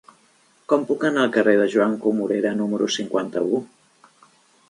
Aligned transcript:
Com 0.71 0.85
puc 0.91 1.03
anar 1.09 1.25
al 1.25 1.33
carrer 1.35 1.53
de 1.59 1.67
Joan 1.75 1.93
Comorera 2.07 2.55
número 2.61 2.87
cinquanta-u? 2.97 3.63